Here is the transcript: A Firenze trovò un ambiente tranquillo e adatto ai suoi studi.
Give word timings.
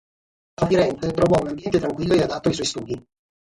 A 0.57 0.65
Firenze 0.65 1.11
trovò 1.11 1.39
un 1.41 1.49
ambiente 1.49 1.77
tranquillo 1.77 2.15
e 2.15 2.23
adatto 2.23 2.47
ai 2.47 2.55
suoi 2.55 2.65
studi. 2.65 3.07